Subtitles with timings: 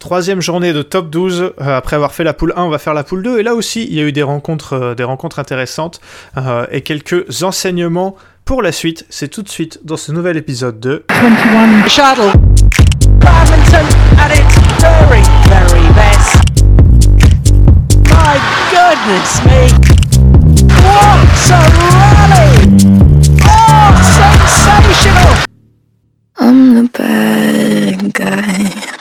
[0.00, 1.42] Troisième journée de top 12.
[1.42, 3.38] Euh, après avoir fait la poule 1, on va faire la poule 2.
[3.38, 6.00] Et là aussi, il y a eu des rencontres, euh, des rencontres intéressantes
[6.38, 8.16] euh, et quelques enseignements
[8.46, 9.04] pour la suite.
[9.10, 12.32] C'est tout de suite dans ce nouvel épisode de 21 Shuttle.
[13.18, 13.84] Badminton
[14.18, 16.34] at its very, very best.
[18.08, 18.40] My
[18.72, 19.68] goodness me.
[20.82, 22.54] What a rally!
[23.44, 25.44] Oh, sensational!
[26.38, 28.99] I'm the bad guy.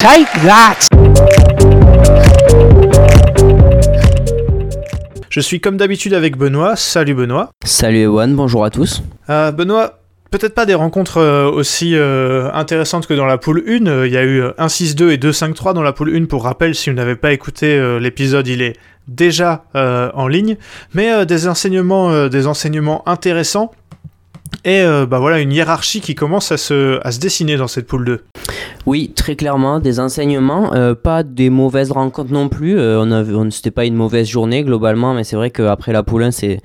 [0.00, 0.78] Take that!
[5.28, 6.74] Je suis comme d'habitude avec Benoît.
[6.74, 7.50] Salut Benoît.
[7.64, 9.02] Salut Ewan, bonjour à tous.
[9.28, 13.86] Euh, Benoît, peut-être pas des rencontres euh, aussi euh, intéressantes que dans la poule 1.
[13.86, 16.24] Euh, Il y a eu euh, 1-6-2 et 2-5-3 dans la poule 1.
[16.24, 18.76] Pour rappel, si vous n'avez pas écouté euh, l'épisode, il est
[19.06, 20.56] déjà euh, en ligne.
[20.94, 23.70] Mais euh, des enseignements, euh, des enseignements intéressants.
[24.64, 27.86] Et euh, bah voilà une hiérarchie qui commence à se, à se dessiner dans cette
[27.86, 28.20] poule 2.
[28.86, 32.78] Oui, très clairement, des enseignements, euh, pas des mauvaises rencontres non plus.
[32.78, 36.24] Euh, on on, c'était pas une mauvaise journée globalement, mais c'est vrai qu'après la poule
[36.24, 36.60] 1, c'est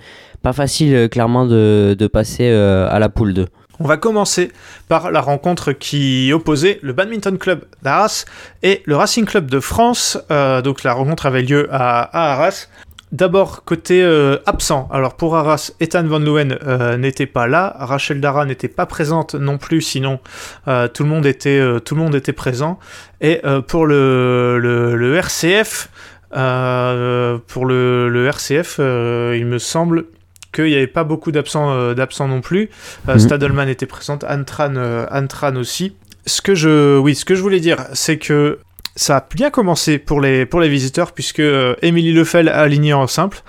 [0.46, 3.48] pas facile euh, clairement de, de passer euh, à la poule 2.
[3.80, 4.52] On va commencer
[4.88, 8.26] par la rencontre qui opposait le Badminton Club d'Arras
[8.64, 10.18] et le Racing Club de France.
[10.32, 12.68] Euh, donc la rencontre avait lieu à, à Arras.
[13.16, 14.90] D'abord côté euh, absent.
[14.92, 19.36] Alors pour Arras, Ethan Van Leeuwen euh, n'était pas là, Rachel Dara n'était pas présente
[19.36, 19.80] non plus.
[19.80, 20.20] Sinon
[20.68, 22.78] euh, tout le monde était tout le monde était présent.
[23.22, 25.90] Et pour le, le, le RCF,
[26.32, 30.08] pour le, le RCF, il me semble
[30.52, 32.70] qu'il n'y avait pas beaucoup d'absents d'absents non plus.
[33.08, 33.18] Mhm.
[33.18, 34.74] Stadelman était présente, Antran,
[35.10, 35.96] Antran aussi.
[36.26, 38.60] Ce que je, oui, ce que je voulais dire, c'est que
[38.96, 43.08] ça a bien commencé pour les, pour les visiteurs, puisque euh, Emily Lefel, alignée en
[43.08, 43.42] simple,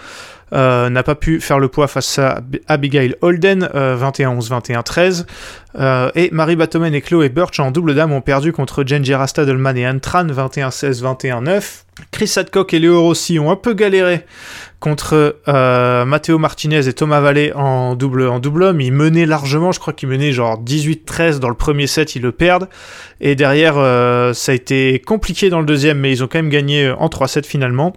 [0.52, 5.26] euh, n'a pas pu faire le poids face à Ab- Abigail Holden, euh, 21-11, 21-13.
[5.78, 9.76] Euh, et Marie Batomen et Chloé Birch en double dame ont perdu contre Jenjira Stadelman
[9.76, 11.82] et Antran, 21-16, 21-9.
[12.12, 14.24] Chris Hadcock et Léo Rossi ont un peu galéré
[14.80, 18.80] contre euh, Matteo Martinez et Thomas Vallée en double, en double homme.
[18.80, 22.32] Ils menaient largement, je crois qu'ils menaient genre 18-13 dans le premier set, ils le
[22.32, 22.68] perdent.
[23.20, 26.50] Et derrière, euh, ça a été compliqué dans le deuxième, mais ils ont quand même
[26.50, 27.94] gagné en 3-7 finalement.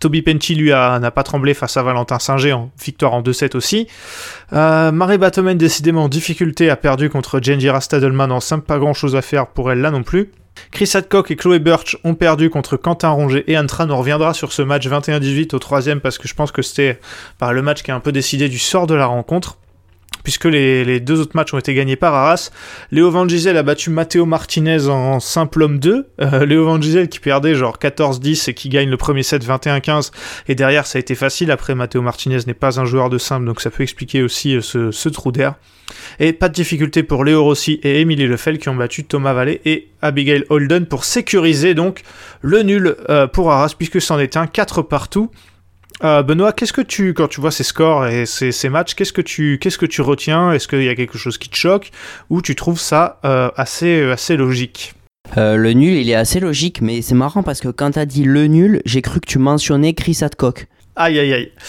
[0.00, 3.86] Toby Penty, lui, n'a pas tremblé face à Valentin Singer, en victoire en 2-7 aussi.
[4.52, 8.94] Euh, Marie Batomen, décidément en difficulté, a perdu contre Jenjira Stadelman en simple, pas grand
[8.94, 10.32] chose à faire pour elle là non plus.
[10.72, 13.88] Chris Hadcock et Chloé Birch ont perdu contre Quentin Ronget et Antran.
[13.90, 16.98] On reviendra sur ce match 21-18 au troisième parce que je pense que c'était
[17.38, 19.58] bah, le match qui a un peu décidé du sort de la rencontre.
[20.22, 22.50] Puisque les, deux autres matchs ont été gagnés par Arras.
[22.90, 26.08] Léo Van Gisel a battu Matteo Martinez en simple homme 2.
[26.20, 30.10] Euh, Léo Van Gisel qui perdait genre 14-10 et qui gagne le premier set 21-15.
[30.48, 31.50] Et derrière, ça a été facile.
[31.50, 34.60] Après, Matteo Martinez n'est pas un joueur de simple, donc ça peut expliquer aussi euh,
[34.60, 35.54] ce, ce trou d'air.
[36.18, 39.60] Et pas de difficulté pour Léo Rossi et Émilie Lefel qui ont battu Thomas Vallée
[39.64, 42.02] et Abigail Holden pour sécuriser donc
[42.42, 45.30] le nul euh, pour Arras puisque c'en est un 4 partout.
[46.02, 49.12] Euh, Benoît, qu'est-ce que tu, quand tu vois ces scores et ces, ces matchs, qu'est-ce
[49.12, 50.52] que tu, qu'est-ce que tu retiens?
[50.52, 51.90] Est-ce qu'il y a quelque chose qui te choque
[52.30, 54.94] ou tu trouves ça euh, assez, assez logique?
[55.36, 58.24] Euh, le nul, il est assez logique, mais c'est marrant parce que quand t'as dit
[58.24, 60.66] le nul, j'ai cru que tu mentionnais Chris Hadcock.
[60.96, 61.52] Aïe aïe aïe.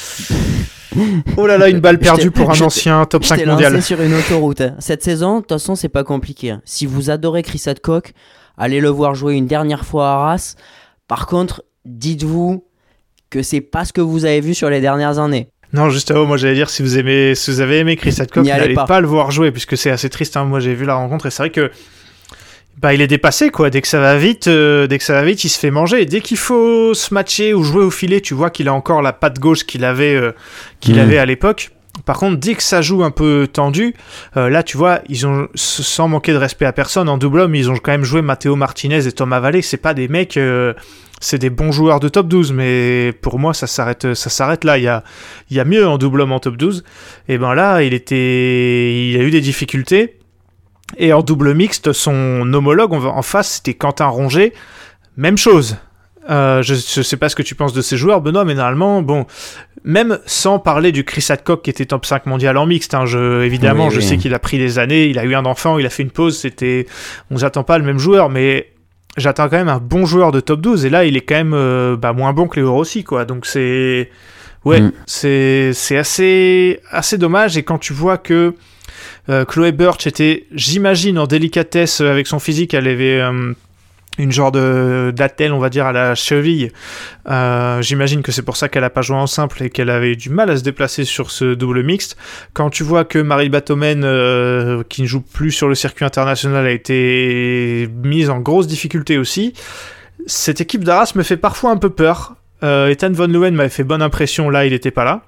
[1.38, 3.72] Oh là là, une balle perdue pour un ancien top Je 5 t'ai mondial.
[3.74, 4.62] lancé sur une autoroute.
[4.80, 6.50] Cette saison, de toute façon, c'est pas compliqué.
[6.52, 6.62] hein.
[6.66, 8.12] Si vous adorez Chris Hadcock,
[8.58, 10.56] allez le voir jouer une dernière fois à Arras.
[11.08, 12.66] Par contre, dites-vous
[13.32, 15.48] que c'est pas ce que vous avez vu sur les dernières années.
[15.74, 18.74] Non, justement, moi j'allais dire si vous aimez, si vous avez aimé Chris Hadcock, n'allez
[18.76, 18.86] pas.
[18.86, 19.00] pas.
[19.02, 20.38] le voir jouer puisque c'est assez triste.
[20.38, 20.44] hein.
[20.44, 21.72] Moi j'ai vu la rencontre et c'est vrai que
[22.82, 23.70] bah il est dépassé quoi.
[23.70, 26.02] Dès que ça va vite, euh, dès que ça va vite, il se fait manger.
[26.02, 29.02] Et dès qu'il faut se matcher ou jouer au filet, tu vois qu'il a encore
[29.02, 30.32] la patte gauche qu'il avait, euh,
[30.82, 31.02] qu'il Mhm.
[31.02, 31.72] avait à l'époque.
[32.06, 33.94] Par contre, dès que ça joue un peu tendu,
[34.38, 37.56] euh, là, tu vois, ils ont, sans manquer de respect à personne, en double homme,
[37.56, 39.62] ils ont quand même joué Matteo Martinez et Thomas Vallée.
[39.62, 40.74] C'est pas des mecs, euh,
[41.20, 44.78] c'est des bons joueurs de top 12, mais pour moi, ça s'arrête, là.
[44.78, 46.84] Il y a, mieux en double homme en top 12.
[47.28, 50.18] Et ben là, il était, il a eu des difficultés.
[50.98, 54.54] Et en double mixte, son homologue en face, c'était Quentin Ronget.
[55.16, 55.78] Même chose.
[56.30, 59.02] Euh, je, je sais pas ce que tu penses de ces joueurs, Benoît, mais normalement,
[59.02, 59.26] bon,
[59.84, 63.42] même sans parler du Chris Hadcock qui était top 5 mondial en mixte, hein, je,
[63.44, 64.04] évidemment, Oui, je oui.
[64.06, 66.12] sais qu'il a pris des années, il a eu un enfant, il a fait une
[66.12, 66.86] pause, c'était,
[67.32, 68.72] on s'attend pas le même joueur, mais
[69.18, 71.54] j'attends quand même un bon joueur de top 12, et là, il est quand même
[71.56, 74.12] euh, bah, moins bon que Léo Rossi, quoi, donc c'est,
[74.64, 74.92] ouais, Mm.
[75.08, 78.54] c'est, c'est assez, assez dommage, et quand tu vois que
[79.30, 83.54] euh, Chloé Birch était, j'imagine, en délicatesse avec son physique, elle avait, euh,
[84.18, 86.72] une genre de d'attelle, on va dire, à la cheville.
[87.30, 90.16] Euh, J'imagine que c'est pour ça qu'elle a pas joué en simple et qu'elle avait
[90.16, 92.18] du mal à se déplacer sur ce double mixte.
[92.54, 96.66] Quand tu vois que Marie Batomen, euh, qui ne joue plus sur le circuit international,
[96.66, 99.54] a été mise en grosse difficulté aussi,
[100.26, 102.36] cette équipe d'Arras me fait parfois un peu peur.
[102.64, 105.24] Euh, Ethan Von Leeuwen m'avait fait bonne impression, là il n'était pas là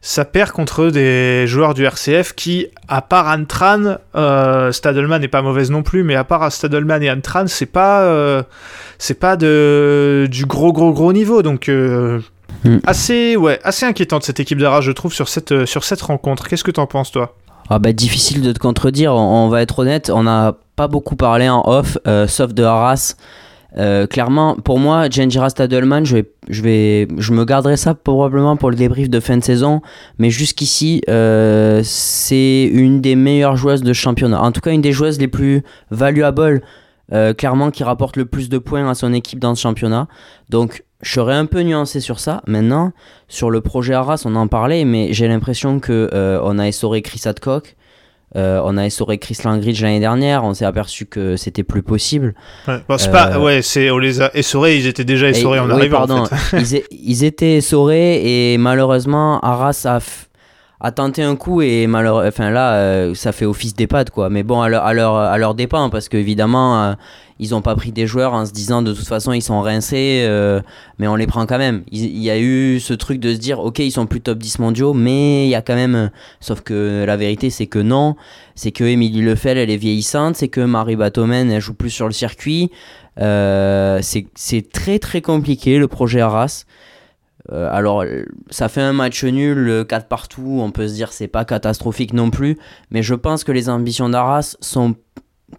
[0.00, 5.42] ça perd contre des joueurs du RCF qui, à part Antran, euh, Stadelman n'est pas
[5.42, 8.42] mauvaise non plus, mais à part Stadelman et Antran, c'est pas, euh,
[8.98, 11.42] c'est pas de, du gros gros gros niveau.
[11.42, 12.20] Donc euh,
[12.64, 12.78] Mm.
[12.86, 16.48] assez, ouais, assez inquiétante cette équipe d'Arras, je trouve, sur cette, sur cette rencontre.
[16.48, 17.34] Qu'est-ce que t'en penses, toi?
[17.68, 21.16] Ah bah difficile de te contredire, on, on va être honnête, on n'a pas beaucoup
[21.16, 23.14] parlé en off, euh, sauf de Arras.
[23.78, 28.56] Euh, clairement, pour moi, Genjira Stadelman, je vais, je vais, je me garderai ça probablement
[28.56, 29.82] pour le débrief de fin de saison,
[30.18, 34.40] mais jusqu'ici, euh, c'est une des meilleures joueuses de championnat.
[34.40, 36.62] En tout cas, une des joueuses les plus valuables,
[37.12, 40.08] euh, clairement, qui rapporte le plus de points à son équipe dans ce championnat.
[40.48, 42.42] Donc, je serais un peu nuancé sur ça.
[42.46, 42.92] Maintenant,
[43.28, 47.02] sur le projet Arras, on en parlait, mais j'ai l'impression que euh, on a essoré
[47.02, 47.75] Chris Hadcock.
[48.34, 52.34] Euh, on a essoré Chris Langridge l'année dernière, on s'est aperçu que c'était plus possible.
[52.66, 55.58] ouais, bon, c'est pas, Euh, ouais, c'est, on les a essorés, ils étaient déjà essorés
[55.58, 56.08] Et- en oui, arrivant.
[56.10, 56.84] En fait.
[56.90, 60.00] ils, étaient essorés et malheureusement Arras a,
[60.80, 64.28] a tenté un coup et malheureux, enfin là euh, ça fait office d'EHPAD quoi.
[64.28, 66.92] Mais bon à leur, à leur, à leur dépend parce qu'évidemment euh,
[67.38, 70.24] ils ont pas pris des joueurs en se disant de toute façon ils sont rincés
[70.26, 70.60] euh,
[70.98, 71.82] mais on les prend quand même.
[71.90, 74.58] Il, y a eu ce truc de se dire ok ils sont plus top 10
[74.58, 78.16] mondiaux mais il y a quand même sauf que la vérité c'est que non
[78.54, 82.06] c'est que Émilie Lefel elle est vieillissante c'est que Marie Batomen elle joue plus sur
[82.06, 82.70] le circuit
[83.18, 86.64] euh, c'est c'est très très compliqué le projet Arras.
[87.52, 91.12] Euh, alors, euh, ça fait un match nul, euh, 4 partout, on peut se dire
[91.12, 92.56] c'est pas catastrophique non plus,
[92.90, 94.94] mais je pense que les ambitions d'Arras sont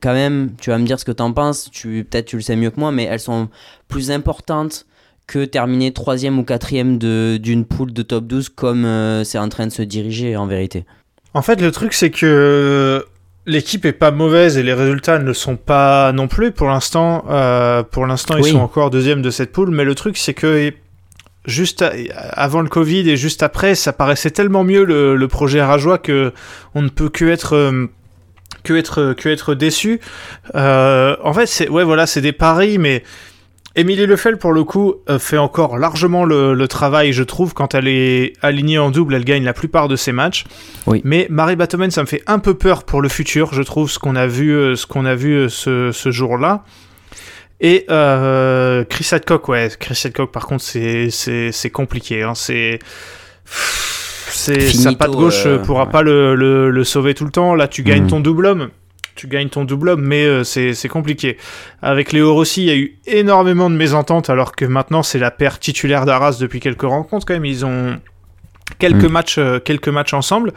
[0.01, 2.57] quand même, tu vas me dire ce que t'en penses, tu, peut-être tu le sais
[2.57, 3.47] mieux que moi, mais elles sont
[3.87, 4.85] plus importantes
[5.27, 9.47] que terminer troisième ou quatrième de- d'une poule de top 12 comme euh, c'est en
[9.49, 10.85] train de se diriger en vérité.
[11.33, 13.05] En fait, le truc, c'est que
[13.45, 17.25] l'équipe est pas mauvaise et les résultats ne le sont pas non plus pour l'instant.
[17.29, 18.51] Euh, pour l'instant, ils Oui.
[18.51, 20.73] sont encore deuxième de cette poule, mais le truc, c'est que
[21.47, 21.93] juste à-
[22.33, 26.31] avant le Covid et juste après, ça paraissait tellement mieux le, le projet Rajoie que
[26.75, 27.87] on ne peut que être euh,
[28.63, 29.99] que être que être déçu.
[30.55, 33.03] Euh, en fait, c'est ouais, voilà, c'est des paris, mais
[33.79, 37.53] Émilie Lefel, pour le coup, euh, fait encore largement le, le travail, je trouve.
[37.53, 40.45] Quand elle est alignée en double, elle gagne la plupart de ses matchs.
[40.87, 40.99] Oui.
[41.03, 43.99] Mais Marie Batomen, ça me fait un peu peur pour le futur, je trouve, ce
[43.99, 46.63] qu'on a vu, ce qu'on a vu ce, ce jour-là.
[47.59, 52.21] Et euh, Chris Hadcock, ouais, Chris Hadcock, par contre, c'est c'est c'est compliqué.
[52.23, 52.79] Hein, c'est
[53.45, 55.91] c'est sa patte gauche euh, euh, pourra ouais.
[55.91, 57.55] pas le, le, le sauver tout le temps.
[57.55, 58.09] Là, tu gagnes Mhm.
[58.09, 58.69] ton double homme.
[59.15, 61.37] Tu gagnes ton double homme, mais euh, c'est c'est compliqué.
[61.81, 65.31] Avec Léo Rossi, il y a eu énormément de mésententes, alors que maintenant c'est la
[65.31, 67.45] paire titulaire d'Arras depuis quelques rencontres quand même.
[67.45, 67.97] Ils ont
[68.77, 69.11] quelques Mm.
[69.11, 70.53] matchs, euh, quelques matchs ensemble.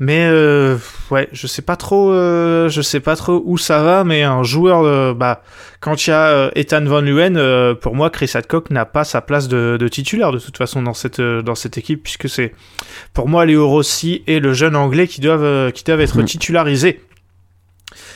[0.00, 0.76] Mais euh,
[1.12, 4.02] ouais, je sais pas trop, euh, je sais pas trop où ça va.
[4.02, 5.42] Mais un joueur, euh, bah,
[5.78, 9.04] quand il y a euh, Ethan Van Leeuwen, euh, pour moi, Chris Hadcock n'a pas
[9.04, 12.52] sa place de, de titulaire de toute façon dans cette dans cette équipe, puisque c'est
[13.12, 16.24] pour moi Léo Rossi et le jeune anglais qui doivent qui doivent être Mm.
[16.24, 17.00] titularisés.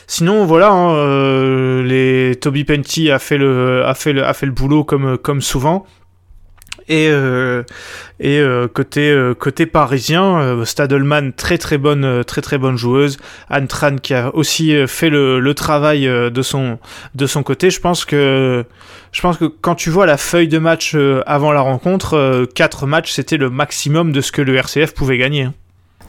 [0.07, 4.47] Sinon, voilà, hein, euh, les Toby Penty a fait le a fait le a fait
[4.47, 5.85] le boulot comme comme souvent.
[6.89, 7.63] Et, euh,
[8.23, 13.17] euh, côté euh, côté parisien, Stadelman très très bonne joueuse,
[13.49, 16.79] Anne Tran qui a aussi fait le, travail de son
[17.43, 17.69] côté.
[17.69, 18.65] Je pense que
[19.61, 20.95] quand tu vois la feuille de match
[21.27, 25.49] avant la rencontre, quatre matchs c'était le maximum de ce que le RCF pouvait gagner.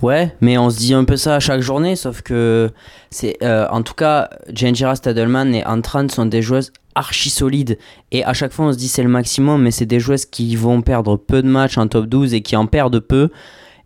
[0.02, 2.70] Ouais, mais on se dit un peu ça à chaque journée, sauf que
[3.10, 7.76] c'est euh, en tout cas Genjira Stadelman et Antran sont des joueuses archi solides
[8.10, 10.56] et à chaque fois on se dit c'est le maximum, mais c'est des joueuses qui
[10.56, 13.28] vont perdre peu de matchs en top 12 et qui en perdent peu.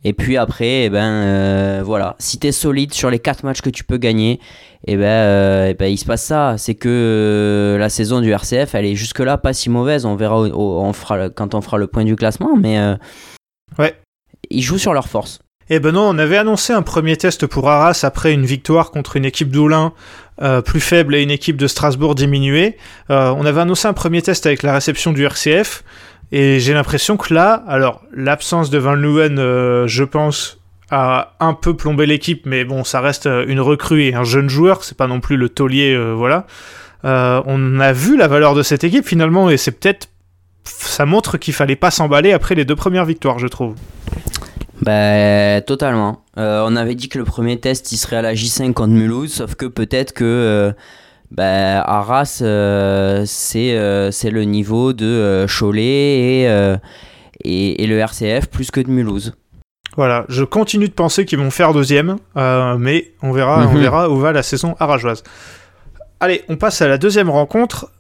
[0.07, 3.71] Et puis après, eh ben euh, voilà, si t'es solide sur les 4 matchs que
[3.71, 4.39] tu peux gagner,
[4.87, 6.57] et ben, euh, eh ben il se passe ça.
[6.59, 10.05] C'est que euh, la saison du RCF, elle est jusque là pas si mauvaise.
[10.05, 12.79] On verra au- au- on fera le- quand on fera le point du classement, mais
[12.79, 12.95] euh,
[13.79, 13.95] Ouais.
[14.51, 15.39] ils jouent sur leur force.
[15.77, 19.17] Eh ben non, on avait annoncé un premier test pour Arras après une victoire contre
[19.17, 19.93] une équipe d'Oulin
[20.41, 22.77] euh, plus faible et une équipe de Strasbourg diminuée.
[23.11, 25.83] Euh, on avait annoncé un premier test avec la réception du RCF
[26.31, 30.61] et j'ai l'impression que là, alors l'absence de Van Leeuwen, euh, je pense,
[30.93, 34.85] a un peu plombé l'équipe, mais bon, ça reste une recrue et un jeune joueur,
[34.85, 36.47] c'est pas non plus le taulier, voilà.
[37.03, 40.07] On a vu la valeur de cette équipe finalement et c'est peut-être
[40.63, 43.75] ça montre qu'il fallait pas s'emballer après les deux premières victoires, je trouve.
[44.83, 46.25] Ben, totalement.
[46.39, 49.33] Euh, on avait dit que le premier test, il serait à la J5 contre Mulhouse,
[49.35, 50.73] sauf que peut-être que euh,
[51.31, 56.77] ben, Arras, euh, c'est euh, c'est le niveau de euh, Cholet et, euh,
[57.45, 59.35] et, et le RCF plus que de Mulhouse.
[59.97, 63.81] Voilà, je continue de penser qu'ils vont faire deuxième, euh, mais on verra, on Mhm.
[63.81, 65.23] verra où va la saison arageoise.
[66.19, 67.91] Allez, on passe à la deuxième rencontre.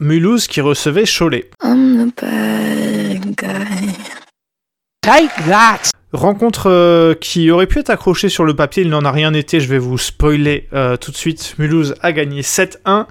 [0.00, 1.50] Mulhouse qui recevait Cholet.
[1.64, 3.94] I'm the bad guy.
[5.02, 5.90] Take that!
[6.14, 9.60] Rencontre euh, qui aurait pu être accrochée sur le papier, il n'en a rien été,
[9.60, 11.54] je vais vous spoiler euh, tout de suite.
[11.58, 13.04] Mulhouse a gagné 7-1.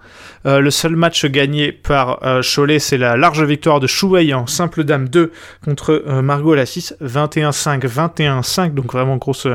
[0.47, 4.83] Euh, le seul match gagné par Cholet, c'est la large victoire de Chouei en simple
[4.83, 5.31] dame 2
[5.63, 9.47] contre Margot Lassis, 21-5, 21-5, donc vraiment grosse,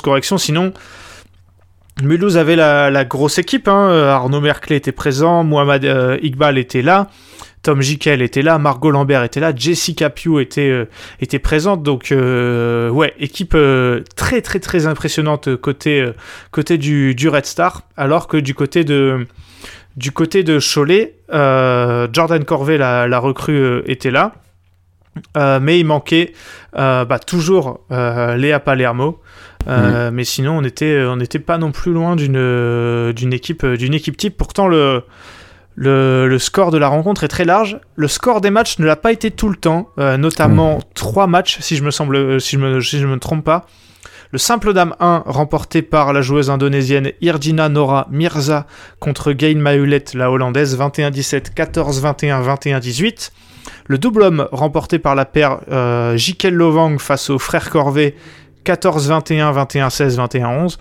[0.00, 0.36] correction.
[0.36, 0.72] Sinon,
[2.02, 3.88] Mulhouse avait la, grosse équipe, hein.
[4.08, 5.84] Arnaud Merclé était présent, Mohamed
[6.22, 7.08] Iqbal était là,
[7.64, 10.84] Tom Jikel était là, Margot Lambert était là, Jessica Pugh était, euh,
[11.20, 16.12] était présente, donc euh, ouais, équipe euh, très très très impressionnante côté, euh,
[16.52, 19.26] côté du, du Red Star, alors que du côté de,
[19.96, 24.34] du côté de Cholet, Jordan Corvée, la, la recrue, était là,
[25.60, 26.32] mais il manquait
[26.74, 29.20] bah, toujours Léa Palermo.
[29.66, 33.94] Euh, Mais sinon, on était, on n'était pas non plus loin d'une d'une équipe, d'une
[33.94, 34.36] équipe type.
[34.36, 35.04] Pourtant, le,
[35.76, 37.80] le, le score de la rencontre est très large.
[37.96, 41.58] Le score des matchs ne l'a pas été tout le temps, euh, notamment trois matchs,
[41.60, 43.66] si je me semble, euh, si je me, si je me trompe pas.
[44.30, 48.66] Le simple dame 1 remporté par la joueuse indonésienne Irdina Nora Mirza
[48.98, 53.30] contre Gain Mahulet, la hollandaise, 21-17, 14-21, 21-18.
[53.86, 58.16] Le double homme remporté par la paire euh, Jikel Lovang face aux frères Corvée,
[58.64, 60.78] 14-21, 21-16, 21-11.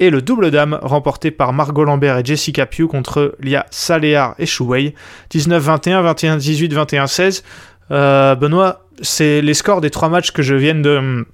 [0.00, 4.46] Et le double dame remporté par Margot Lambert et Jessica Pugh contre Lia Saléar et
[4.46, 4.94] Chouwei,
[5.32, 7.42] 19-21, 21-18, 21-16.
[7.90, 11.24] Euh, Benoît, c'est les scores des trois matchs que je viens de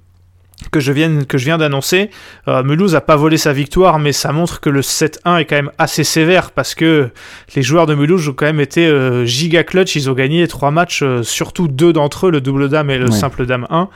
[0.71, 2.09] que je viens, que je viens d'annoncer.
[2.47, 5.55] Euh, Mulhouse a pas volé sa victoire, mais ça montre que le 7-1 est quand
[5.55, 7.09] même assez sévère parce que
[7.55, 9.95] les joueurs de Mulhouse ont quand même été euh, giga clutch.
[9.95, 13.05] Ils ont gagné trois matchs, euh, surtout deux d'entre eux, le double dame et le
[13.05, 13.11] Ouais.
[13.11, 13.89] simple dame 1.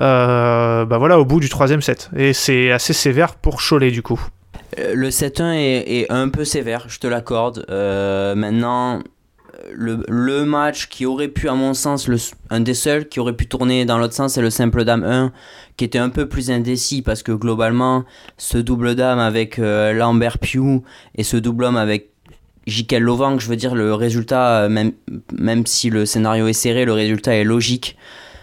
[0.00, 2.10] Euh, bah voilà, au bout du troisième set.
[2.16, 4.20] Et c'est assez sévère pour Cholet du coup.
[4.78, 7.64] Euh, Le 7-1 est, est un peu sévère, je te l'accorde.
[7.70, 9.00] Euh, maintenant,
[9.72, 12.16] le, le match qui aurait pu, à mon sens, le,
[12.50, 15.32] un des seuls qui aurait pu tourner dans l'autre sens, c'est le simple dame 1,
[15.76, 18.04] qui était un peu plus indécis parce que globalement,
[18.38, 20.82] ce double dame avec euh, Lambert Pugh
[21.14, 22.10] et ce double homme avec
[22.66, 24.92] Jikel Lovang, je veux dire, le résultat, euh, même,
[25.38, 27.96] même si le scénario est serré, le résultat est logique.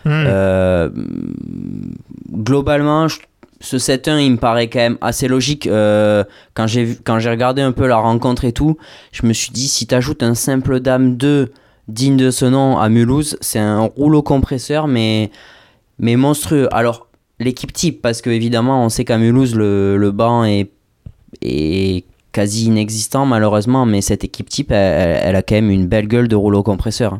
[0.06, 0.10] Hmm.
[0.28, 0.90] Euh,
[2.32, 3.20] globalement, je-
[3.64, 5.68] ce 7-1, il me paraît quand même assez logique.
[5.68, 8.78] Euh, quand j'ai regardé un peu la rencontre et tout,
[9.14, 11.52] je me suis dit, si tu ajoutes un simple dame 2
[11.88, 15.32] digne de ce nom à Mulhouse, c'est un rouleau compresseur, mais,
[15.98, 16.68] monstrueux.
[16.76, 17.08] Alors,
[17.40, 22.04] l'équipe type, parce que évidemment, on sait qu'à Mulhouse, le, banc est,
[22.34, 26.36] quasi inexistant, malheureusement, mais cette équipe type, elle, a quand même une belle gueule de
[26.36, 27.20] rouleau compresseur.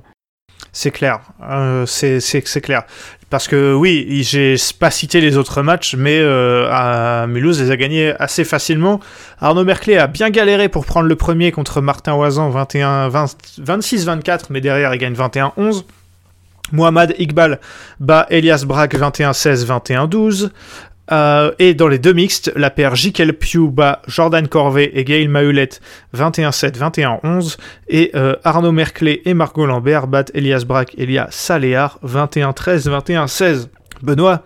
[0.76, 2.84] C'est clair, euh, c'est clair.
[3.30, 7.78] Parce que oui, j'ai pas cité les autres matchs, mais euh, à Mulhouse les a
[7.78, 9.00] gagnés assez facilement.
[9.40, 13.26] Arnaud Merclé a bien galéré pour prendre le premier contre Martin Oisan 21, 20
[13.62, 15.84] 26-24, mais derrière il gagne 21-11.
[16.72, 17.60] Mohamed Iqbal
[18.00, 20.50] bat Elias Braque 21-16, 21-12.
[21.14, 25.28] Euh, et dans les deux mixtes, la paire Jikel Pugh bat Jordan Corvée et Gail
[25.28, 25.70] Mahulet
[26.18, 27.58] 21-7, 21-11.
[27.88, 33.68] Et euh, Arnaud Merclé et Margot Lambert battent Elias Braque et Elia Saléar 21-13, 21-16.
[34.02, 34.44] Benoît,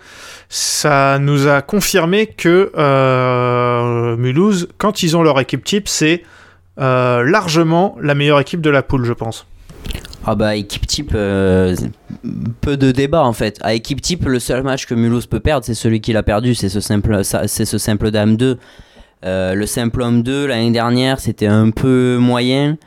[0.50, 6.24] ça nous a confirmé que euh, Mulhouse, quand ils ont leur équipe type, c'est
[6.77, 9.47] largement la meilleure équipe de la poule, je pense.
[10.29, 11.74] Ah bah équipe type, euh,
[12.60, 13.60] peu de débat en fait.
[13.62, 16.53] À équipe type, le seul match que Mulhouse peut perdre, c'est celui qu'il a perdu,
[16.53, 18.57] c'est ce simple, c'est ce simple dame 2.
[19.25, 22.77] Euh, le simple homme 2 l'année dernière, c'était un peu moyen.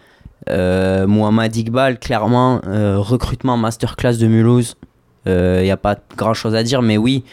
[0.50, 4.76] Euh, Mohamed Iqbal, clairement, recrutement masterclass de Mulhouse.
[5.24, 7.24] Il n'y a pas grand chose à dire, mais oui,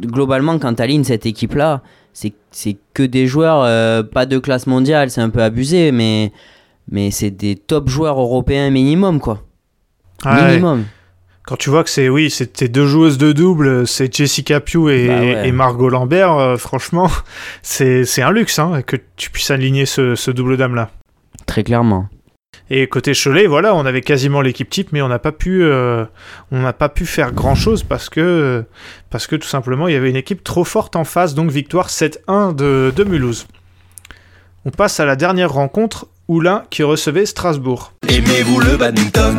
[0.00, 1.82] globalement, quand tu cette équipe-là,
[2.14, 6.32] c'est que des joueurs, pas de classe mondiale, c'est un peu abusé, mais,
[6.88, 9.42] mais c'est des top joueurs européens minimum, quoi.
[10.24, 10.50] Ouais.
[10.50, 10.84] Minimum.
[11.46, 15.08] Quand tu vois que c'est oui, c'était deux joueuses de double, c'est Jessica Pugh et,
[15.08, 15.48] Bah ouais.
[15.48, 17.10] et Margot Lambert, euh, franchement,
[17.62, 20.90] c'est c'est un luxe hein, que tu puisses aligner ce, ce double dame là.
[21.46, 22.08] Très clairement.
[22.68, 26.04] Et côté Cholet, voilà, on avait quasiment l'équipe type, mais on n'a pas pu, euh,
[26.52, 28.64] on n'a pas pu faire grand chose parce que,
[29.08, 31.88] parce que tout simplement, il y avait une équipe trop forte en face, donc victoire
[31.88, 33.48] 7-1 de, de Mulhouse.
[34.64, 37.92] On passe à la dernière rencontre, Oulin qui recevait Strasbourg.
[38.06, 39.36] Aimez-vous le badminton?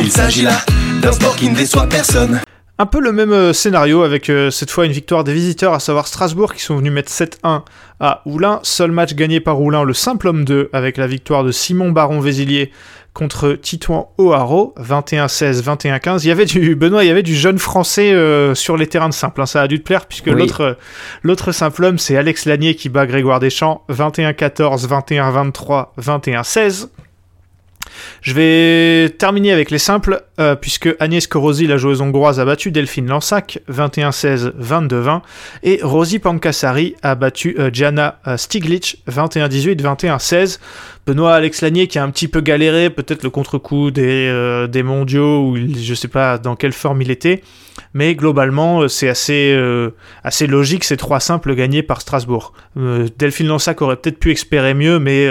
[0.00, 0.58] Il s'agit là
[1.00, 2.40] d'un sport qui ne déçoit personne.
[2.78, 5.78] Un peu le même euh, scénario avec euh, cette fois une victoire des visiteurs, à
[5.78, 7.62] savoir Strasbourg, qui sont venus mettre 7-1
[8.00, 8.58] à Oulin.
[8.64, 12.72] Seul match gagné par Oulin, le simple homme 2, avec la victoire de Simon Baron-Vézilier
[13.14, 16.20] contre Titouan O'Haro, 21-16, 21-15.
[16.24, 19.08] Il y avait du Benoît, il y avait du jeune français euh, sur les terrains
[19.10, 19.40] de simple.
[19.42, 19.46] hein.
[19.46, 20.32] Ça a dû te plaire puisque Oui.
[20.32, 20.78] l'autre
[21.22, 26.88] l'autre simple homme, c'est Alex Lanier qui bat Grégoire Deschamps, 21-14, 21-23, 21-16.
[28.22, 32.70] Je vais terminer avec les simples, euh, puisque Agnès Korosi, la joueuse hongroise, a battu
[32.70, 35.22] Delphine Lansac, 21-16, 22-20,
[35.62, 40.58] et Rosie Pankasari a battu euh, Jana euh, Stiglitz, 21-18, 21-16.
[41.04, 44.84] Benoît Alex Lanier qui a un petit peu galéré, peut-être le contre-coup des, euh, des
[44.84, 47.42] mondiaux, il- je sais pas dans quelle forme il était,
[47.92, 49.58] mais globalement, c'est assez,
[50.22, 52.52] assez logique, ces trois simples gagnés par Strasbourg.
[53.18, 55.28] Delphine Lansac aurait peut-être pu espérer mieux, mais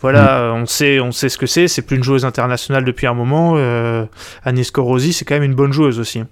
[0.00, 3.06] voilà, euh, on, sait, on sait ce que c'est, c'est plus une joueuse internationale depuis
[3.06, 3.54] un moment.
[3.56, 4.04] Euh,
[4.44, 6.22] Agnès Korosi, c'est quand même une bonne joueuse aussi.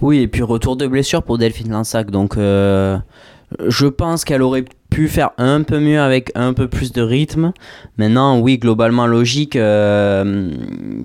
[0.00, 2.10] Oui, et puis retour de blessure pour Delphine Lansac.
[2.10, 2.96] Donc, euh,
[3.66, 7.52] je pense qu'elle aurait pu faire un peu mieux avec un peu plus de rythme.
[7.98, 9.56] Maintenant, oui, globalement logique.
[9.56, 10.50] Euh,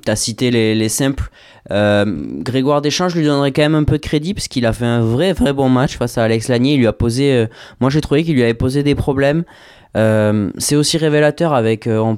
[0.06, 1.30] tu as cité les, les simples.
[1.72, 2.06] Euh,
[2.42, 4.86] Grégoire Deschamps, je lui donnerais quand même un peu de crédit parce qu'il a fait
[4.86, 6.76] un vrai, vrai bon match face à Alex Lanier.
[6.76, 7.34] Il lui a posé.
[7.34, 7.48] euh,
[7.80, 9.44] moi, j'ai trouvé qu'il lui avait posé des problèmes.
[9.98, 12.16] Euh, c'est aussi révélateur avec, euh,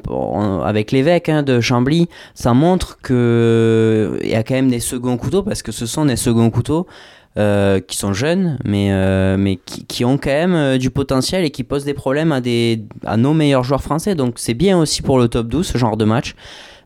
[0.63, 2.09] avec l'évêque hein, de Chambly.
[2.33, 6.05] Ça montre que il y a quand même des seconds couteaux parce que ce sont
[6.05, 6.87] des seconds couteaux
[7.37, 11.49] euh, qui sont jeunes, mais, euh, mais qui, ont quand même euh, du potentiel et
[11.49, 14.15] qui posent des problèmes à, des, à nos meilleurs joueurs français.
[14.15, 16.35] Donc c'est bien aussi pour le top 12 ce genre de match.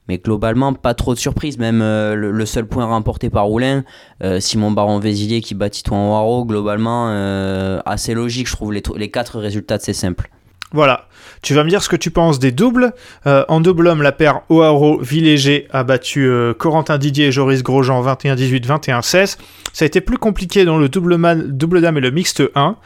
[0.08, 1.58] Mais globalement, pas trop de surprises.
[1.58, 3.84] Même euh, le, seul point remporté par Roulin,
[4.24, 9.10] euh, Simon Baron-Vézilier qui bat Titouan Waro, globalement, euh, assez logique, je trouve, les, les
[9.10, 10.30] quatre résultats de ces simples.
[10.72, 11.08] Voilà.
[11.42, 12.94] Tu vas me dire ce que tu penses des doubles.
[13.28, 17.62] Euh, en double homme, la paire O'Haro Villéger a battu euh, Corentin Didier et Joris
[17.62, 19.38] Grosjean 21-18, 21-16.
[19.72, 22.78] Ça a été plus compliqué dans le double, dame et le mixte 1.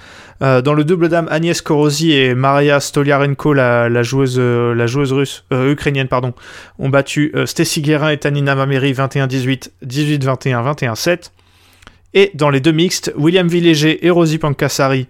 [0.42, 5.46] Euh, dans le double dame, Agnès Korosi et Maria Stoliarenko, la, joueuse, la joueuse russe,
[5.52, 6.34] ukrainienne, pardon,
[6.80, 11.32] ont battu Stacy Guérin et Tanina Mameri 21-18, 18-21, 21-7.
[12.14, 15.08] Et dans les deux mixtes, William Villéger et Rosie Pankasari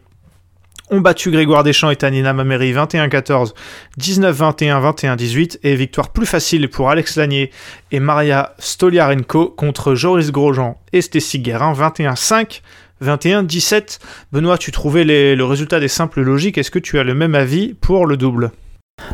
[0.89, 3.53] ont battu Grégoire Deschamps et Tanina Mameri 21-14,
[3.99, 7.51] 19-21, 21-18 et victoire plus facile pour Alex Lanier
[7.91, 12.61] et Maria Stoliarenko contre Joris Grosjean et Stacy Guérin 21-5,
[13.03, 13.99] 21-17.
[14.31, 17.73] Benoît, tu trouvais le résultat des simples logiques, est-ce que tu as le même avis
[17.73, 18.51] pour le double?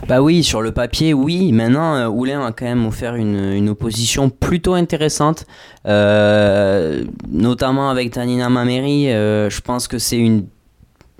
[0.08, 1.52] Bah oui, sur le papier, oui.
[1.52, 5.45] Maintenant, euh, Oulin a quand même offert une, une opposition plutôt intéressante,
[5.88, 9.12] euh, notamment avec Tanina Mameri.
[9.12, 10.45] euh, je pense que c'est une.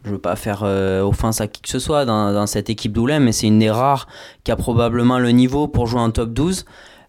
[0.06, 2.91] Je veux pas faire euh, offense à qui que ce soit dans, dans cette équipe
[2.94, 4.08] d'Oulin, mais c'est une des rares
[4.44, 6.65] qui a probablement le niveau pour jouer en top 12.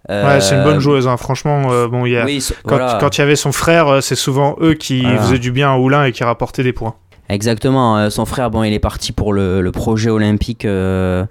[0.08, 1.16] Euh, Ouais, c'est une bonne joueuse, hein.
[1.16, 1.64] franchement.
[1.72, 2.98] euh, bon, y a- Oui, so- quand, voilà.
[3.00, 5.18] quand il y avait son frère, euh, c'est souvent eux qui Voilà.
[5.22, 6.94] faisaient du bien à Oulin et qui rapportaient des points.
[7.28, 7.98] Exactement.
[7.98, 11.26] euh, son frère, bon, il est parti pour le, le projet olympique euh,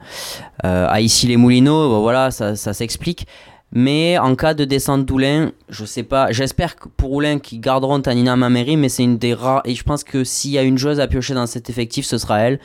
[0.66, 1.90] euh, à Issy-les-Moulineaux.
[1.90, 3.28] Bon, voilà, ça, ça s'explique.
[3.78, 6.32] Mais en cas de descente d'Oulin, je sais pas.
[6.32, 9.62] J'espère que pour Oulin qu'ils garderont Tanina Mameri, mais c'est une des rares.
[9.66, 12.18] Et je pense que s'il y a une joueuse à piocher dans cet effectif, ce
[12.18, 12.60] sera elle.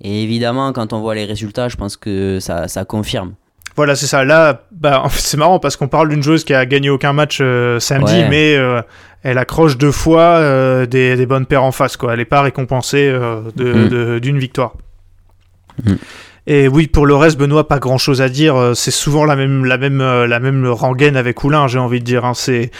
[0.00, 3.34] Et évidemment, quand on voit les résultats, je pense que ça, ça confirme.
[3.76, 4.24] Voilà, c'est ça.
[4.24, 7.78] Là, bah, c'est marrant parce qu'on parle d'une joueuse qui a gagné aucun match euh,
[7.78, 8.28] samedi, Ouais.
[8.28, 8.82] mais euh,
[9.22, 11.96] elle accroche deux fois euh, des, des bonnes paires en face.
[11.96, 12.12] Quoi.
[12.14, 13.08] Elle n'est pas récompensée
[13.56, 14.18] Mm.
[14.18, 14.74] d'une victoire.
[15.84, 15.92] Mm.
[16.48, 18.54] Et oui, pour le reste, Benoît, pas grand chose à dire.
[18.56, 21.98] Euh, C'est souvent la même, la même, euh, la même rengaine avec Oulin, j'ai envie
[22.00, 22.24] de dire.
[22.24, 22.34] hein.
[22.34, 22.70] C'est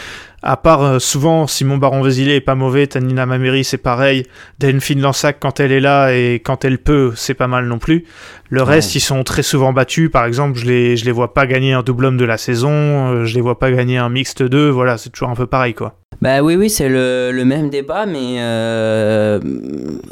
[0.43, 4.23] à part euh, souvent Simon Baron Vézilé est pas mauvais, Tanina Mameri c'est pareil,
[4.59, 8.05] Delphine Lansac quand elle est là et quand elle peut, c'est pas mal non plus.
[8.49, 10.09] Le reste, ils sont très souvent battus.
[10.11, 13.25] Par exemple, je les, je les vois pas gagner un double homme de la saison,
[13.25, 14.69] je les vois pas gagner un mixte 2.
[14.69, 15.95] Voilà, c'est toujours un peu pareil quoi.
[16.21, 19.39] Bah oui, oui, c'est le, le même débat, mais euh,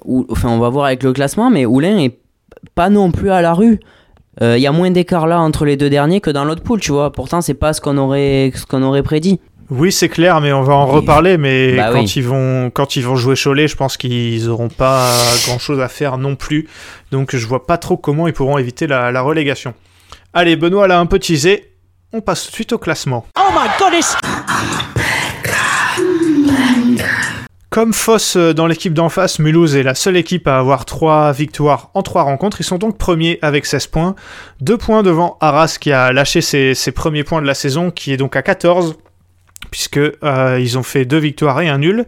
[0.03, 2.17] ou- enfin, on va voir avec le classement, mais Oulin est
[2.75, 3.79] pas non plus à la rue.
[4.41, 6.91] Il y a moins d'écart là entre les deux derniers que dans l'autre poule, tu
[6.91, 7.11] vois.
[7.13, 9.39] Pourtant, c'est pas ce qu'on aurait, ce qu'on aurait prédit.
[9.71, 10.95] Oui, c'est clair, mais on va en Oui.
[10.97, 11.38] reparler.
[11.38, 12.13] Mais Bah quand, oui.
[12.17, 15.09] ils vont, quand ils vont jouer Cholet, je pense qu'ils auront pas
[15.47, 16.67] grand chose à faire non plus.
[17.11, 19.73] Donc je vois pas trop comment ils pourront éviter la, la relégation.
[20.33, 21.71] Allez, Benoît l'a un peu teasé.
[22.11, 23.25] On passe tout de suite au classement.
[23.39, 24.15] Oh my goodness!
[27.75, 31.33] Comme Foss euh, dans l'équipe d'en face, Mulhouse est la seule équipe à avoir 3
[31.33, 32.61] victoires en 3 rencontres.
[32.61, 34.15] Ils sont donc premiers avec 16 points.
[34.61, 38.17] 2 points devant Arras qui a lâché ses, premiers points de la saison, qui est
[38.17, 38.95] donc à 14
[39.71, 42.05] puisque euh, ont fait deux victoires et un nul.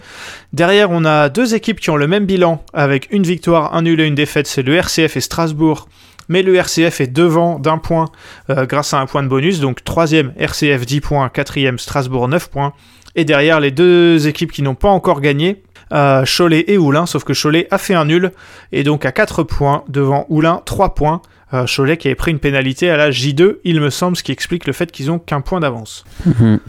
[0.54, 4.00] Derrière, on a deux équipes qui ont le même bilan avec une victoire, un nul
[4.00, 4.48] et une défaite.
[4.48, 5.90] C'est le RCF et Strasbourg
[6.30, 8.10] mais le RCF est devant d'un point
[8.50, 12.50] euh, grâce à un point de bonus, donc troisième RCF 10 points, quatrième Strasbourg 9
[12.50, 12.74] points,
[13.18, 17.24] et derrière les deux équipes qui n'ont pas encore gagné, euh, Cholet et Oulin, sauf
[17.26, 18.32] que Cholet a fait un nul,
[18.72, 21.22] et donc à 4 points devant Oulin 3 points.
[21.54, 24.32] Euh, Cholet qui avait pris une pénalité à la J2, il me semble, ce qui
[24.32, 26.04] explique le fait qu'ils ont qu'un point d'avance.
[26.26, 26.60] Mhm.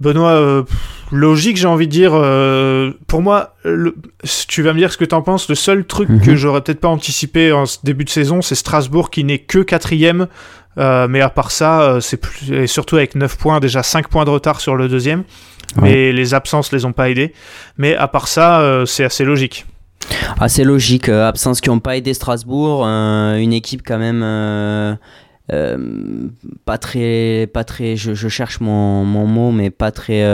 [0.00, 0.62] Benoît, euh,
[1.10, 2.12] logique, j'ai envie de dire.
[2.14, 3.94] euh, pour moi, le-
[4.48, 5.48] tu vas me dire ce que t'en penses.
[5.48, 6.20] Le seul truc Mhm.
[6.20, 9.58] que j'aurais peut-être pas anticipé en ce début de saison, c'est Strasbourg qui n'est que
[9.60, 10.26] quatrième.
[10.78, 14.26] Euh, mais à part ça, c'est plus et surtout avec 9 points, déjà 5 points
[14.26, 15.24] de retard sur le deuxième.
[15.80, 17.34] Mais les absences les ont pas aidés.
[17.76, 19.66] Mais à part ça, euh, c'est assez logique.
[20.38, 24.96] Assez logique, euh, absences qui n'ont pas aidé Strasbourg, euh, une équipe quand même euh,
[26.64, 30.24] pas très, pas très, je, je cherche mon, mon mot, mais pas très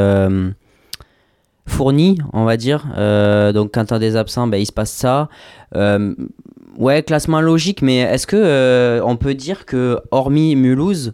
[1.67, 2.87] fournie, on va dire.
[3.55, 5.29] Donc quand tu as des absents, ben, il se passe ça.
[6.79, 11.13] Ouais, classement logique, mais est-ce que on peut dire que hormis Mulhouse,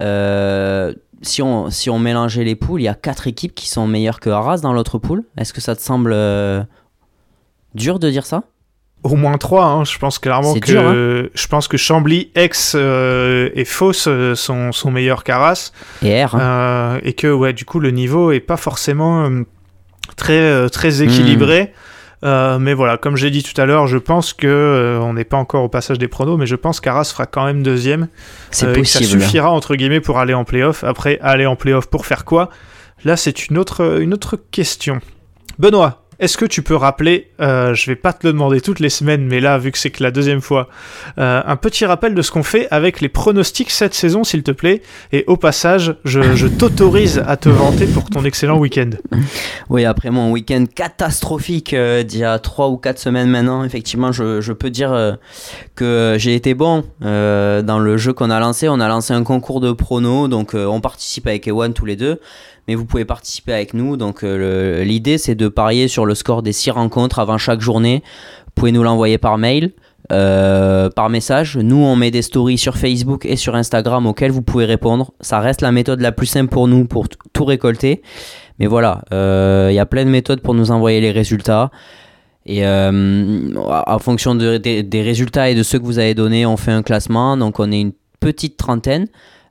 [0.00, 3.86] euh, si on, si on mélangeait les poules, il y a quatre équipes qui sont
[3.86, 6.62] meilleures que Arras dans l'autre poule Est-ce que ça te semble euh,
[7.74, 8.44] dur de dire ça?
[9.04, 11.28] Au moins 3, je pense clairement C'est que dur, hein.
[11.34, 15.72] je pense que Chambly, Aix euh, et Fos euh, sont, sont meilleurs qu'Arras.
[16.02, 16.40] Et R, hein.
[16.40, 19.42] Euh, et que ouais du coup le niveau est pas forcément euh,
[20.16, 21.74] très très équilibré
[22.24, 25.24] Euh, mais voilà comme j'ai dit tout à l'heure je pense que euh, on n'est
[25.24, 28.08] pas encore au passage des pronos mais je pense qu'Arras fera quand même deuxième.
[28.50, 29.20] C'est euh, et que ça possible.
[29.20, 30.84] suffira entre guillemets pour aller en playoff.
[30.84, 32.48] Après aller en playoff pour faire quoi?
[33.04, 35.00] Là c'est une autre une autre question.
[35.58, 38.88] Benoît est-ce que tu peux rappeler, euh, je vais pas te le demander toutes les
[38.88, 40.68] semaines, mais là, vu que c'est que la deuxième fois,
[41.18, 44.50] euh, un petit rappel de ce qu'on fait avec les pronostics cette saison, s'il te
[44.50, 44.80] plaît.
[45.12, 48.90] Et au passage, je, je t'autorise à te vanter pour ton excellent week-end.
[49.68, 54.12] Oui, après mon week-end catastrophique euh, d'il y a 3 ou 4 semaines maintenant, effectivement,
[54.12, 55.12] je, je peux dire euh,
[55.74, 58.68] que j'ai été bon euh, dans le jeu qu'on a lancé.
[58.68, 62.18] On a lancé un concours de pronos, donc on participe avec Ewan tous les deux.
[62.68, 63.96] Mais vous pouvez participer avec nous.
[63.96, 68.02] Donc euh, l'idée, c'est de parier sur le score des 6 rencontres avant chaque journée.
[68.46, 69.72] Vous pouvez nous l'envoyer par mail.
[70.12, 71.56] euh, par message.
[71.56, 75.12] Nous, on met des stories sur Facebook et sur Instagram auxquelles vous pouvez répondre.
[75.20, 78.02] Ça reste la méthode la plus simple pour nous pour tout récolter.
[78.58, 81.70] Mais voilà, euh, il y a plein de méthodes pour nous envoyer les résultats.
[82.44, 86.58] Et en fonction de- des- des résultats et de ceux que vous avez donnés, on
[86.58, 87.38] fait un classement.
[87.38, 89.06] Donc on est une petite trentaine.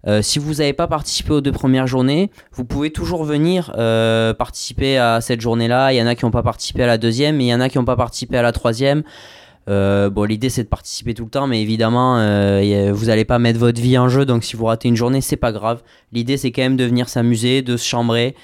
[0.05, 4.33] Euh, si vous n'avez pas participé aux deux premières journées, vous pouvez toujours venir euh,
[4.33, 5.93] participer à cette journée-là.
[5.93, 7.61] Il y en a qui n'ont pas participé à la deuxième, mais il y en
[7.61, 9.03] a qui n'ont pas participé à la troisième.
[9.69, 13.39] Euh, bon, l'idée c'est de participer tout le temps, mais évidemment, euh, vous n'allez pas
[13.39, 14.25] mettre votre vie en jeu.
[14.25, 15.81] Donc si vous ratez une journée, c'est pas grave.
[16.11, 18.35] L'idée c'est quand même de venir s'amuser, de se chambrer.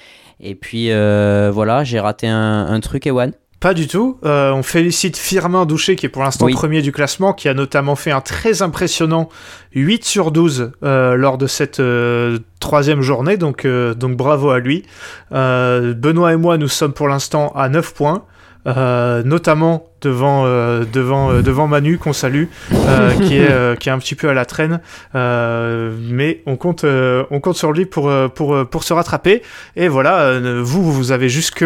[0.42, 3.32] Et puis voilà, j'ai raté un, un truc, Ewan.
[3.60, 4.18] Pas du tout.
[4.24, 6.54] Euh, on félicite Firmin Douché, qui est pour l'instant Oui.
[6.54, 9.28] premier du classement, qui a notamment fait un très impressionnant
[9.74, 13.36] 8 sur 12 euh, lors de cette euh, troisième journée.
[13.36, 14.84] Donc, euh, donc bravo à lui.
[15.32, 18.24] Euh, Benoît et moi, nous sommes pour l'instant à 9 points.
[18.66, 22.44] euh, notamment devant, euh, devant, euh, devant Manu, qu'on salue,
[22.74, 24.80] euh, qui, est, euh, qui est un petit peu à la traîne.
[25.14, 29.42] Euh, mais on compte, euh, on compte sur lui pour, pour, pour se rattraper.
[29.76, 31.64] Et voilà, euh, vous, vous avez jusque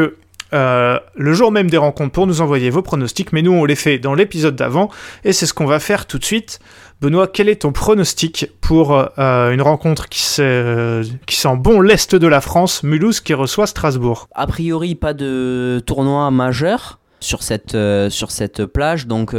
[0.54, 3.74] euh, le jour même des rencontres pour nous envoyer vos pronostics, mais nous on les
[3.74, 4.88] fait dans l'épisode d'avant,
[5.24, 6.60] et c'est ce qu'on va faire tout de suite.
[7.00, 12.40] Benoît, quel est ton pronostic pour euh, une rencontre qui, sent bon l'Est de la
[12.40, 14.28] France, Mulhouse qui reçoit Strasbourg?
[14.34, 19.34] A priori, pas de tournoi majeur sur cette, euh, sur cette plage, donc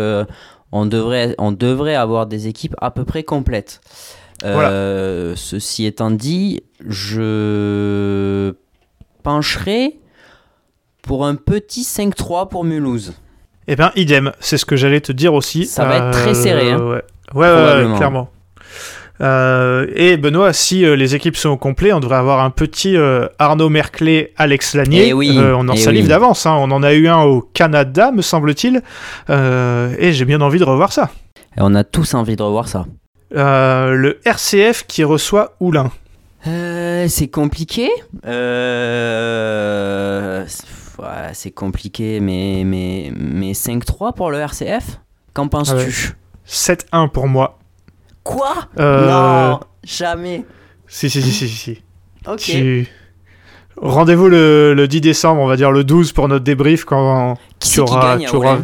[0.71, 3.79] on, devrait, on devrait avoir des équipes à peu près complètes.
[4.43, 8.53] Ceci étant dit, je
[9.23, 9.97] pencherai
[11.05, 13.13] pour un petit 5-3 pour Mulhouse.
[13.67, 15.61] Eh bien, idem, c'est ce que j'allais te dire aussi.
[15.63, 16.79] Euh, Ça va être très serré, hein.
[17.33, 18.29] Ouais, ouais, clairement.
[19.21, 22.97] Euh, et Benoît, si euh, les équipes sont au complet, on devrait avoir un petit
[22.97, 25.07] euh, Arnaud Merclé, Alex Lanier.
[25.07, 26.09] Eh oui, Euh, on en eh salive oui.
[26.09, 26.45] d'avance.
[26.45, 26.55] hein.
[26.59, 28.81] On en a eu un au Canada, me semble-t-il.
[29.29, 31.09] Euh, et j'ai bien envie de revoir ça.
[31.57, 32.85] Et on a tous envie de revoir ça.
[33.35, 35.91] Euh, le RCF qui reçoit Oulin.
[36.47, 37.89] Euh, c'est compliqué.
[39.25, 40.45] Euh,
[40.99, 44.99] ouais, c'est compliqué, mais, mais, mais 5-3 pour le RCF
[45.33, 45.73] Qu'en penses-tu?
[45.73, 47.05] Ah ouais.
[47.05, 47.59] 7-1 pour moi.
[48.23, 48.53] Quoi?
[48.79, 50.45] Euh, Non, jamais.
[50.87, 51.83] Si, si, si, si, si.
[52.27, 52.37] Ok.
[52.39, 52.87] Tu-
[53.77, 57.71] Rendez-vous le, le 10 décembre, on va dire le 12 pour notre débrief quand Qui
[57.73, 58.59] tu auras, gagne tu, auras,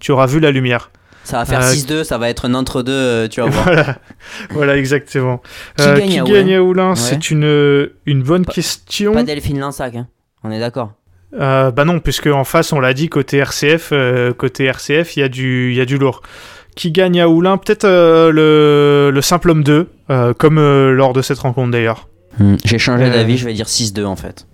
[0.00, 0.90] tu auras vu la lumière.
[1.22, 3.64] Ça va faire Euh, 6-2, ça va être un entre-deux, euh, tu vas voir.
[3.64, 3.98] voilà,
[4.50, 5.42] voilà, exactement.
[5.76, 6.96] Qui Euh, gagne qui à gagne Oulin à Oulin Ouais.
[6.96, 9.12] C'est une, une bonne Pas- question.
[9.12, 10.08] Pas Delphine Lansac, hein.
[10.42, 10.92] on est d'accord.
[11.38, 15.20] Euh, bah non, puisque en face, on l'a dit, côté RCF, euh, côté RCF, il
[15.20, 16.22] y, a du- il y a du lourd.
[16.76, 21.12] qui gagne à Oulin Peut-être euh, le, le simple homme 2, euh, comme euh, lors
[21.12, 22.08] de cette rencontre d'ailleurs.
[22.38, 23.10] Hmm, J'ai changé Euh.
[23.12, 24.46] d'avis, je vais dire 6-2 en fait.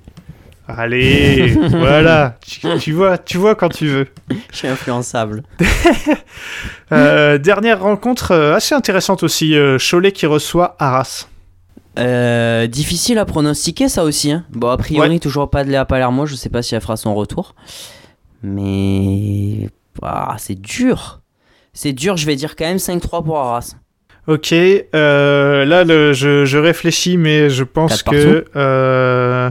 [0.68, 4.06] Allez, voilà, tu, tu vois, tu vois quand tu veux.
[4.52, 5.42] Je suis influençable.
[6.92, 11.28] Euh, dernière rencontre assez intéressante aussi, Cholet qui reçoit Arras.
[12.00, 14.32] Euh, difficile à pronostiquer ça aussi.
[14.32, 14.44] Hein.
[14.50, 16.26] Bon, a priori, toujours pas de Léa Palermo.
[16.26, 17.54] Je sais pas si elle fera son retour.
[18.42, 19.68] Mais.
[20.02, 21.20] Ah, c'est dur.
[21.72, 23.74] C'est dur, je vais dire quand même 5-3 pour Arras.
[24.26, 29.50] Ok, euh, là le, je, je réfléchis, mais je pense que euh,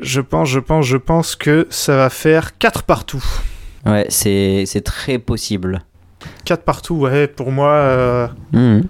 [0.00, 3.22] je pense, je pense, je pense que ça va faire 4 partout.
[3.84, 5.82] Ouais, c'est très possible.
[6.44, 8.84] 4 partout, ouais, pour moi, Mhm.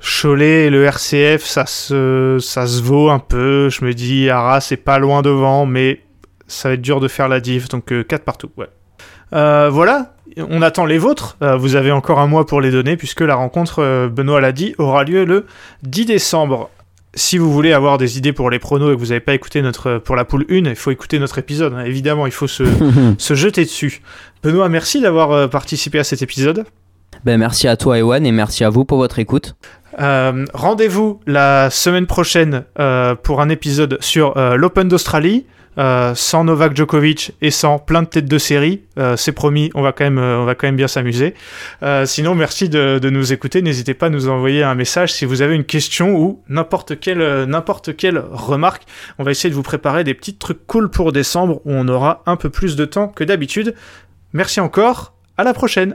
[0.00, 3.68] Cholet et le RCF, ça se, ça se vaut un peu.
[3.68, 6.00] Je me dis, Arras c'est pas loin devant, mais
[6.46, 8.68] ça va être dur de faire la diff, donc 4 partout, ouais.
[9.34, 11.36] Euh, voilà, on attend les vôtres.
[11.42, 14.52] Euh, vous avez encore un mois pour les donner, puisque la rencontre, euh, Benoît l'a
[14.52, 15.44] dit, aura lieu le
[15.82, 16.70] 10 décembre.
[17.14, 19.60] Si vous voulez avoir des idées pour les pronos et que vous n'avez pas écouté
[19.60, 21.74] notre pour la poule 1, il faut écouter notre épisode.
[21.74, 21.84] hein.
[21.84, 22.64] Évidemment, il faut se,
[23.18, 24.00] se jeter dessus.
[24.42, 26.64] Benoît, merci d'avoir euh, participé à cet épisode.
[27.24, 29.56] ben, merci à toi, Ewan, et merci à vous pour votre écoute.
[30.00, 35.46] Euh, Rendez-vous la semaine prochaine euh, pour un épisode sur euh, l'Open d'Australie,
[36.14, 38.82] sans Novak Djokovic et sans plein de têtes de série.
[39.14, 41.34] C'est promis, on va quand même, bien s'amuser.
[42.04, 43.62] Sinon, merci de, nous écouter.
[43.62, 47.44] N'hésitez pas à nous envoyer un message si vous avez une question ou n'importe quelle,
[47.44, 48.86] n'importe quelle remarque.
[49.20, 52.24] On va essayer de vous préparer des petits trucs cool pour décembre où on aura
[52.26, 53.76] un peu plus de temps que d'habitude.
[54.32, 55.14] Merci encore.
[55.36, 55.94] À la prochaine.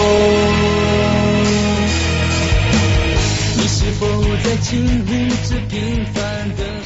[3.83, 4.05] 是否
[4.43, 6.80] 在经历着平凡的